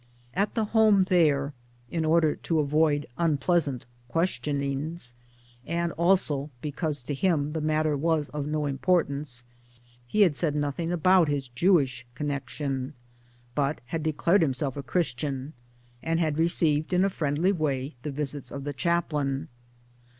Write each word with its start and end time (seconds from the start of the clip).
At 0.33 0.55
the 0.55 0.65
Home 0.65 1.03
there 1.09 1.53
in 1.91 2.05
order 2.05 2.35
to 2.35 2.57
avoid 2.59 3.05
unpleasant 3.19 3.85
questionings, 4.07 5.13
and 5.63 5.91
also 5.91 6.49
because 6.59 7.03
to 7.03 7.13
him 7.13 7.51
the 7.53 7.61
matter 7.61 7.95
was 7.95 8.27
of 8.29 8.47
no 8.47 8.65
importance 8.65 9.43
he 10.07 10.21
had 10.21 10.35
said 10.35 10.55
nothing 10.55 10.91
about 10.91 11.27
his 11.29 11.49
Jewish 11.49 12.03
connection 12.15 12.95
but 13.53 13.79
had 13.85 14.01
declared 14.01 14.41
himself 14.41 14.75
a 14.75 14.81
Christian, 14.81 15.53
and 16.01 16.19
had 16.19 16.39
received 16.39 16.93
in 16.93 17.05
a 17.05 17.07
friendly 17.09 17.51
way 17.51 17.93
the 18.01 18.09
visits 18.09 18.49
of 18.49 18.63
the 18.63 18.73
chaplain. 18.73 19.49